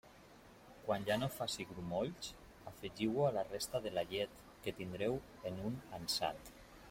[0.85, 2.29] Quan ja no faci grumolls,
[2.71, 5.19] afegiu-ho a la resta de la llet que tindreu
[5.51, 6.51] en un ansat.